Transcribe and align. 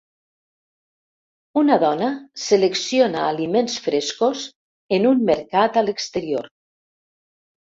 Una 1.61 1.75
dona 1.83 2.07
selecciona 2.45 3.21
aliments 3.33 3.75
frescos 3.89 4.49
en 4.99 5.07
un 5.11 5.23
mercat 5.29 5.79
a 5.83 5.89
l'exterior. 5.91 6.51